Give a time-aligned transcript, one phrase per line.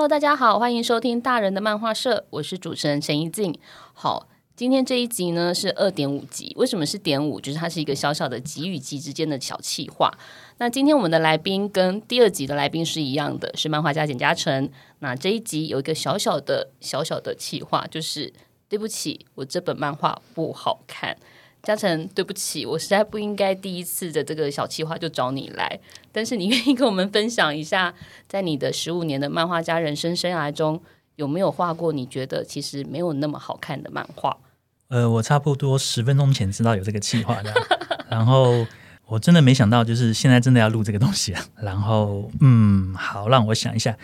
[0.00, 3.54] Hello，大家好，欢迎收听大人的漫画社，我是主持人陈怡静。
[3.92, 4.26] 好。
[4.56, 7.38] 今天这一集呢是二点五集，为什么是点五？
[7.38, 10.10] 就是它是一个小小的集与集之间的小企划。
[10.56, 14.70] 那今天我们的来宾跟第二集的来宾是一样的，是漫画家简嘉诚。
[15.00, 18.32] 那这一集有一个小小的小小的企划，就是
[18.70, 21.14] 对不起，我这本漫画不好看。
[21.62, 25.78] 嘉诚，对不起，我实在不应该第一次的这个小企划就找你来，
[26.10, 27.94] 但是你愿意跟我们分享一下，
[28.26, 30.80] 在你的十五年的漫画家人生生涯中，
[31.16, 34.36] 有没有画过你觉得其实没有那么好看的漫画？
[34.88, 37.52] 呃，我差不多十分钟前知道有这个企划的，
[38.08, 38.66] 然后
[39.06, 41.44] 我真的没想到，就是现在真的要录这个东西啊。
[41.60, 43.96] 然后，嗯，好，让我想一下。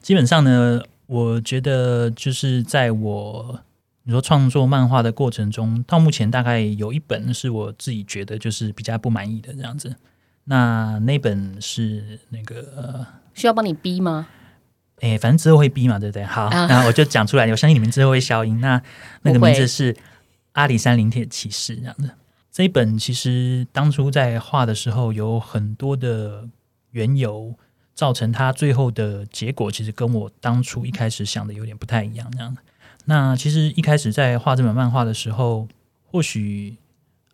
[0.00, 3.60] 基本上呢，我觉得就是在我
[4.04, 9.96] 你说创作漫画的过程中，到目前大概有一本是我自己觉得就是比较不满意的这样子。
[10.44, 14.28] 那那本是那个呃，需要帮你逼吗？
[15.00, 16.24] 哎，反正之后会逼嘛，对不对？
[16.24, 18.60] 好，那我就讲出来，我相信你们之后会消音。
[18.60, 18.82] 那
[19.22, 19.96] 那个名字是。
[20.54, 22.10] 阿里山林铁骑士这样子，
[22.50, 26.48] 这一本其实当初在画的时候有很多的
[26.90, 27.54] 缘由，
[27.94, 32.28] 造成它最后的结果其实跟我当初一开始想的有点不太一样。
[32.32, 32.54] 这样，
[33.04, 35.68] 那其实一开始在画这本漫画的时候，
[36.04, 36.76] 或许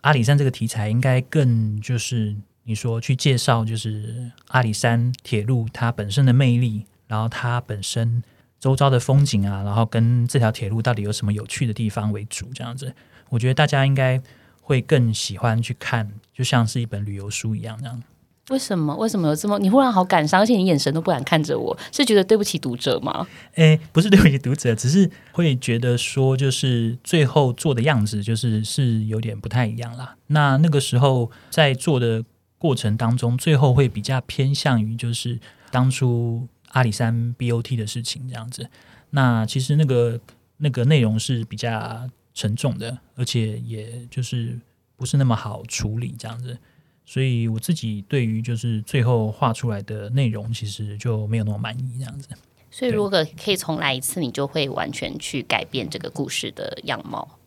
[0.03, 8.23] 阿里山这个题材应该更就是你说去介绍，就是阿里山铁路它本身的魅力，然后它本身。
[8.59, 12.95] 周遭的风景啊，然后跟这条铁路到底有什么有趣的地方为主，这样子，
[13.29, 14.21] 我觉得大家应该
[14.63, 18.03] 会更喜欢去看，就像是一本旅游书一样，这样。
[18.51, 18.95] 为什么？
[18.97, 19.59] 为什么有这么？
[19.59, 23.27] 你忽然好感伤，而且你眼神都不敢看着我，是觉得对不起读者吗？
[23.55, 30.17] 诶，不是对不起读者，只是会觉得说，就是最后做的样子，就是是有点不太一样啦。
[30.29, 32.25] 那那个时候在做的
[32.59, 35.39] 过程当中，最后会比较偏向于就是
[35.71, 36.49] 当初。
[36.73, 38.69] 阿里山 BOT 的事情这样子，
[39.11, 40.21] 那其实那个
[40.59, 44.59] 那个内容是比较沉重的，而且也就是
[44.97, 46.59] 不是那么好处理这样子，
[47.07, 52.29] 所以我自己对于就是最后画出来的内容，其实就没有那么满意这样子。
[52.71, 57.39] 所以如果可以重来一次，你就会完全去改变这个故事的样貌。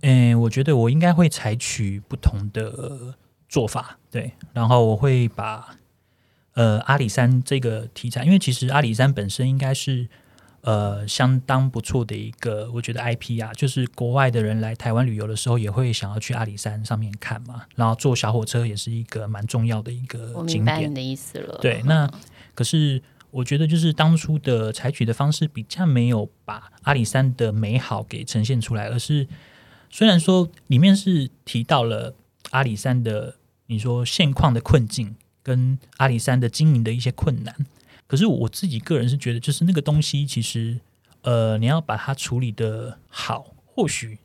[0.00, 3.14] 嗯，我觉得我应该会采取不同的
[3.48, 5.76] 做法，对，然后我会把。
[6.54, 10.06] 呃，阿里山这个题材，因为其实阿里山本身应该是
[10.62, 17.66] 呃相当不错的一个，我觉得 IP 啊，就是国外的人来台湾旅游的时候，也会想要去阿里山上面看嘛。
[17.76, 20.34] 然后坐小火车也是一个蛮重要的一个景点。
[20.34, 21.58] 我明白你的意思了。
[21.60, 22.10] 对，那
[22.54, 29.26] 可是我觉得就是当初的采取的方式比较没有把阿里山的美好给呈现出来，而是
[29.90, 32.14] 虽然说里面是提到了
[32.50, 33.36] 阿里山的
[33.66, 35.16] 你说现况的困境。
[35.44, 37.52] 跟阿里山的经营的一些困难，
[38.12, 40.78] 可是我自己个人是觉得，就是那个东西其实，
[41.22, 44.18] 呃，你要把它处理得好，或许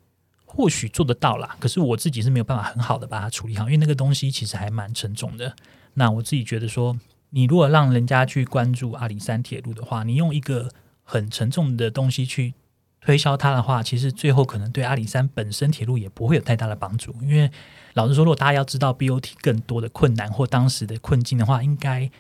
[0.44, 1.56] 或许做得到啦。
[1.58, 5.56] 可是我自己是没有办法很好的把它处理好，因为那个东西其实还蛮沉重的。
[5.94, 7.00] 那我自己觉得说，
[7.30, 10.70] 你如果让人家去关注阿里山铁路的话，你用一个
[11.04, 12.56] 很沉重的东西去
[13.00, 17.50] 推销它的话，其实最后可能对阿里山本身铁路也不会有太大的帮助，因为。
[17.94, 22.12] 老实说，如果大家要知道 BOT 更多的困难或当时的困境的话，应该，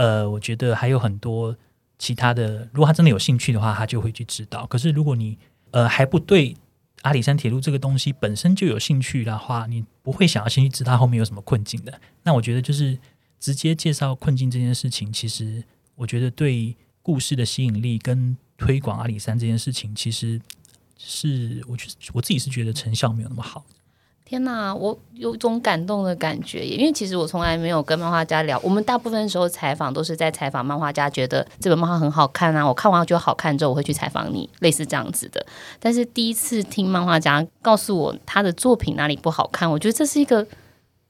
[0.00, 1.54] 呃，我觉得还有很多
[1.98, 2.66] 其他的。
[2.72, 4.66] 如果他真的有兴趣的话，他就会去知道。
[4.66, 5.36] 可是如果你
[5.72, 6.56] 呃还不对
[7.02, 12.00] 阿里山铁路这个东西本身就有兴趣的话，你不会想要先去知道后面有什么困境的。
[12.22, 12.98] 那我觉得就是
[13.38, 15.62] 直接介绍困境这件事情，其实
[15.96, 20.40] 我觉得对故事的吸引力跟推广阿里山这件事情，其实
[20.96, 23.66] 是我觉我自己是觉得成效没有那么好。
[24.30, 28.56] 天呐，我有种感动的感觉，因为其实我从来没有跟漫画家聊。
[28.62, 35.44] 我们大部分时候采访都是在采访漫画家，觉得这本漫画很好看啊，我看完觉得好看之后，我会去采访你，类似这样子的。
[35.80, 40.46] 但是第一次听漫画家告诉我他的作品哪里不好看，我觉得这是一个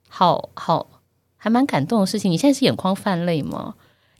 [0.09, 0.87] 好好
[1.37, 2.33] 还蛮感动的事情。
[2.33, 3.75] 你现在是眼眶泛泪吗？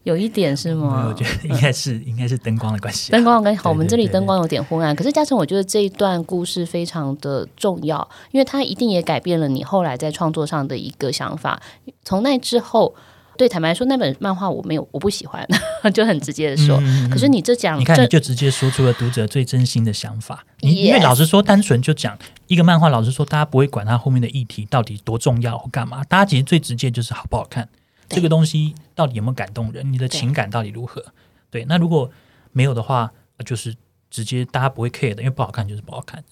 [0.05, 1.07] 有一点是吗？
[1.09, 3.17] 我觉得应该是，嗯、 应该是灯光的关系，啊。
[3.17, 4.97] 灯光的关系，好，我们这里灯光有点昏暗。
[4.97, 11.61] 可是嘉诚，我觉得这一段故事非常的重要，因为它一定也改变了你后来在创作上的一个想法。
[12.03, 12.95] 从那之后，
[13.37, 15.47] 对，坦白说，那本漫画我没有，我不喜欢，
[15.93, 16.79] 就很直接的说。
[16.83, 20.45] 嗯、可是你这讲，你看，你就直接说出了读者最真心的想法。
[20.61, 22.19] 你因为老实说，单纯就讲
[22.49, 26.03] 一个漫画，老实说，大家不会管它后面的议题到底多重要或干嘛。
[26.05, 27.80] 大家其实最直接就是好不好看，对
[28.11, 31.03] 这个东西到底有没有感动人，你的情感到底如何？
[31.51, 32.11] 对，那如果
[32.53, 33.11] 没有的话，
[33.47, 33.75] 就是
[34.11, 36.23] 直接大家不会 care 的，因为不好看就是不好看。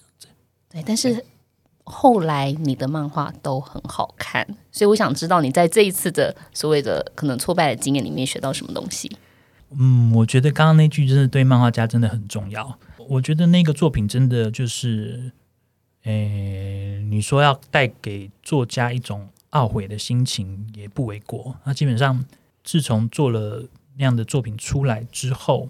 [0.69, 1.25] 对，但是。
[1.91, 9.11] 后来你的漫画都很好看，所以我想知道你在这一次的所谓的可能挫败的经验里面学到什么东西。
[9.71, 12.77] 嗯，我觉得刚刚那句真的对漫画家真的很重要。
[13.07, 15.31] 我觉得那个作品真的就是，
[16.03, 21.57] 诶，你说要带给作家一种懊悔的心情也不为过。
[21.65, 22.25] 那基本上
[22.63, 23.67] 自从做了
[23.97, 25.69] 那样的作品出来之后，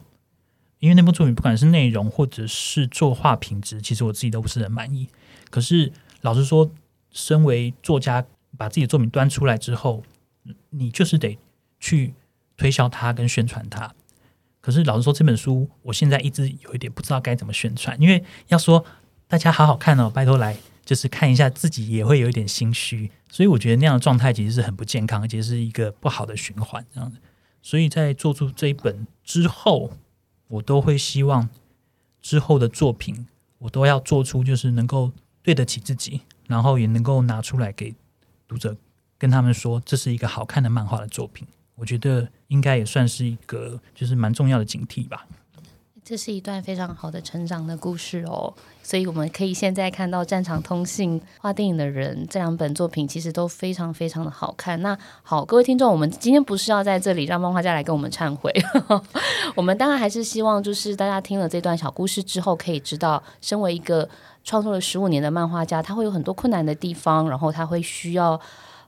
[0.79, 5.07] 因为那部作品不管是内容或者是作画品质，其实我自己都不是很满意。
[5.49, 5.91] 可是。
[6.21, 6.69] 老实说，
[7.11, 8.25] 身为作家，
[8.57, 10.03] 把自己的作品端出来之后，
[10.71, 11.37] 你就是得
[11.79, 12.13] 去
[12.57, 13.95] 推销它跟宣传它。
[14.59, 18.83] 可是老实说，这本书我现在一直有一点不知道该怎么宣传，因为要说
[19.29, 23.09] 大家好好看哦，拜托来就是看一下，自己也会有一点心虚。
[23.29, 26.85] 所以我觉得那样的状态其实是很不健康，而且是一个不好的循环。
[26.93, 27.17] 这样子，
[27.61, 29.91] 所以在做出这一本之后，
[30.47, 31.47] 我都会希望
[32.21, 33.27] 之后的作品，
[33.59, 35.13] 我都要做出就是能够。
[35.41, 37.95] 对得起自己，然后也能够拿出来给
[38.45, 38.75] 读者，
[39.17, 41.47] 跟他们说这是一个好看的漫画的作品。
[41.75, 45.25] 我觉得应该也算是一个就是蛮重要的警惕吧。
[46.09, 48.51] 这是一段非常好的成长的故事哦，
[48.81, 54.81] 所以我们可以现在看到《战场通信》画电影的人这两本作品其实都非常非常的好看。
[54.81, 58.51] 那好，各位听众，我们今天不是要在这里让漫画家来跟我们忏悔，
[59.53, 64.09] 我们当然还是希望就是大家听了这段小故事之后，可以知道身为一个。
[64.41, 68.39] 创作了十五年的漫画家，他会有很多困难的地方，然后他会需要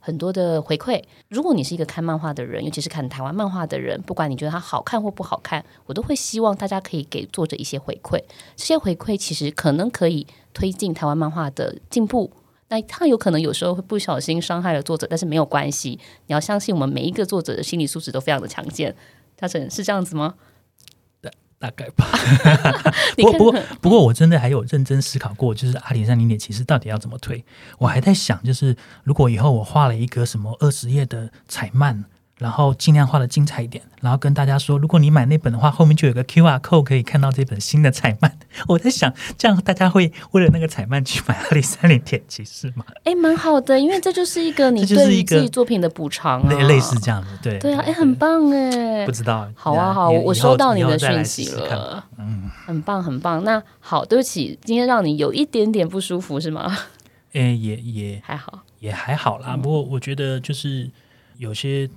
[0.01, 1.01] 很多的回馈。
[1.29, 8.19] 如果你是一个看漫画的人，尤其是看台湾漫画的人，不管你觉得它好看或不好看，我都会希望大家可以给作者一些回馈。
[8.57, 12.29] 这些回馈其实可能可以推进台湾漫画的进步。
[12.67, 15.99] 那他有可能有时候会不小心伤害了作者，但是没有关系。
[16.27, 18.95] 你要相信我们每一个作者的心理素质都非常的强健。
[19.37, 20.35] 嘉诚是这样子吗？
[21.61, 22.07] 大概吧，
[23.15, 27.45] 不过不过不过，我真的还有认真思考过，就是阿里山零点七四到底要怎么推？
[27.77, 32.03] 我还在想，就是如果以后我画了一个什么二十页的彩漫。
[32.41, 38.35] 然后尽量画的精彩一点，然后跟大家说，如果你买那本的话，后面就有个 QR code 可以看到这本新的彩漫。
[38.67, 42.83] 我在想，这样大家会为了那个彩漫去买《阿里山零点骑士》吗？
[43.05, 53.43] 哎，蛮好的，因为这就是一个你对于自己作品的补偿啊，类类似这样子，对对啊，哎，很棒哎，不知道，好啊好，我收到你的讯息了，嗯，很棒很棒。
[53.43, 56.75] 那好，对不起，今天让你有一点点不舒服是吗？
[57.33, 59.55] 哎，也也还好，也还好啦。
[59.55, 60.89] 不过我觉得就是
[61.37, 61.87] 有些。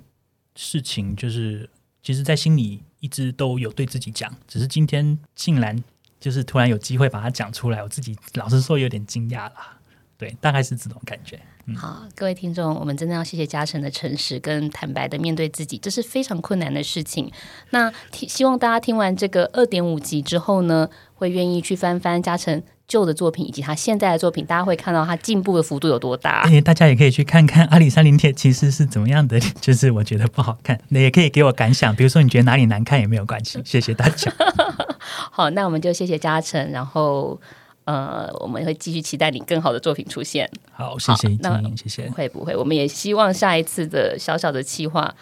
[0.55, 1.69] 事情就是，
[2.01, 5.83] 其实，在心里一直都有对自己讲，只是今天竟然
[6.19, 9.77] 就是突然有机会把它讲出来，我自己老实说有点惊讶啦。
[10.17, 11.37] 对，大概是这种感觉。
[11.75, 17.29] 好，各位听众，我们真的要谢谢嘉诚的诚实跟坦白的面对自己，这是非常困难的事情。
[17.71, 22.63] 那希望大家听完这个二点五集之后呢，会愿意去翻翻嘉诚。
[22.87, 26.43] 旧的作品以及他现在的作品，大家会看到他进步的幅度有多大。
[26.43, 31.95] 欸，大家也可以去看看《阿里山零铁》其实是怎么样的， 就是我觉得不好看，那 也可以给我感想。
[31.95, 33.59] 比如说你觉得哪里难看也没有关系。
[33.65, 34.31] 谢谢大家。
[35.31, 37.39] 好，那我们就谢谢嘉诚，然后
[37.85, 40.49] 呃，我们会继续期待你更好的作品出现。
[40.71, 42.03] 好，谢谢，那谢谢。
[42.07, 45.13] 不会不会，我们也希望下一次的小小的企划。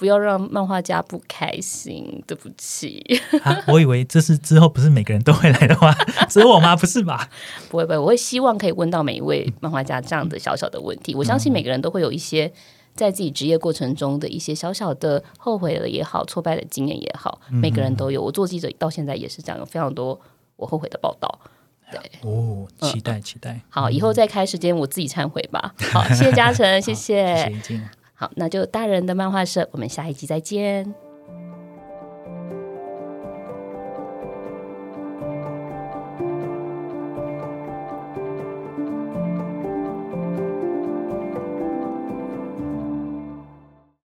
[0.00, 3.04] 不要让漫画家不开心，对不起。
[3.42, 5.92] 啊，我以为这是之后不是每个人都会来的话，
[6.26, 6.74] 只有我吗？
[6.74, 7.28] 不是吧？
[7.68, 11.14] 不会不会，我会希望可以问到每一位漫画家这样的小小的问题。
[11.14, 12.50] 我相信每个人都会有一些
[12.94, 18.22] 在自己职业过程中的一些小小的后悔了也好，挫败的经验也好，每个人都有。
[18.22, 20.18] 我做记者到现在也是这样，有非常多
[20.56, 21.38] 我后悔的报道。
[21.92, 23.60] 对哦，期待期待。
[23.68, 25.74] 好，以后再开时间我自己忏悔吧。
[25.92, 27.52] 好，谢谢嘉诚， 谢谢。
[28.20, 31.09] 好，那就大人的漫画社，我们下一集再见。